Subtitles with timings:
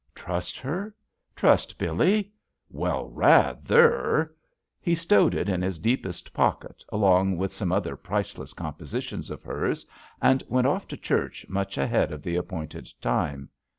[0.15, 0.95] Trust her?
[1.35, 2.31] Trust Billee?
[2.71, 4.29] Well, rather
[4.81, 9.43] 1 He stowed it in his deepest pocket along with some other priceless compositions of
[9.43, 9.85] hers,
[10.19, 13.47] and went off to church much ahead of the appointed time.